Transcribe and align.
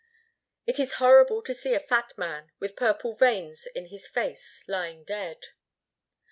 "It 0.65 0.79
is 0.79 0.93
horrible 0.95 1.43
to 1.43 1.53
see 1.53 1.75
a 1.75 1.79
fat 1.79 2.13
man 2.17 2.49
with 2.59 2.75
purple 2.75 3.13
veins 3.13 3.67
in 3.75 3.89
his 3.89 4.07
face 4.07 4.63
lying 4.67 5.03
dead." 5.03 5.49